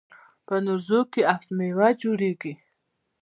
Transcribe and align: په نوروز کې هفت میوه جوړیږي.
په 0.47 0.55
نوروز 0.65 0.89
کې 1.11 1.21
هفت 1.31 1.49
میوه 1.57 1.89
جوړیږي. 2.01 2.53